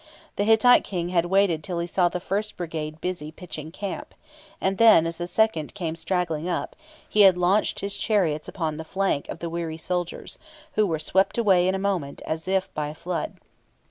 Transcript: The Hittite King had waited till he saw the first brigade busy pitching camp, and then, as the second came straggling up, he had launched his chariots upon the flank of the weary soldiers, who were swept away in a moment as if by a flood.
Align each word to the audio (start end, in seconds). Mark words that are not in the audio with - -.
The 0.35 0.45
Hittite 0.45 0.83
King 0.83 1.09
had 1.09 1.27
waited 1.27 1.63
till 1.63 1.77
he 1.77 1.85
saw 1.85 2.09
the 2.09 2.19
first 2.19 2.57
brigade 2.57 2.99
busy 3.01 3.31
pitching 3.31 3.69
camp, 3.69 4.15
and 4.59 4.79
then, 4.79 5.05
as 5.05 5.17
the 5.19 5.27
second 5.27 5.75
came 5.75 5.95
straggling 5.95 6.49
up, 6.49 6.75
he 7.07 7.21
had 7.21 7.37
launched 7.37 7.81
his 7.81 7.95
chariots 7.95 8.47
upon 8.47 8.77
the 8.77 8.83
flank 8.83 9.29
of 9.29 9.37
the 9.37 9.47
weary 9.49 9.77
soldiers, 9.77 10.39
who 10.71 10.87
were 10.87 10.97
swept 10.97 11.37
away 11.37 11.67
in 11.67 11.75
a 11.75 11.77
moment 11.77 12.23
as 12.25 12.47
if 12.47 12.73
by 12.73 12.87
a 12.87 12.95
flood. 12.95 13.37